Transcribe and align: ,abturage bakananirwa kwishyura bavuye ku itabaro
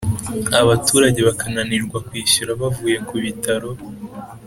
,abturage 0.75 1.19
bakananirwa 1.27 1.97
kwishyura 2.07 2.51
bavuye 2.61 2.97
ku 3.07 3.13
itabaro 3.31 3.71